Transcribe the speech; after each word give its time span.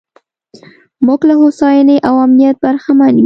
موږ 1.05 1.21
له 1.29 1.33
هوساینې 1.41 1.97
او 2.07 2.13
امنیت 2.25 2.55
برخمن 2.65 3.13
یو. 3.15 3.19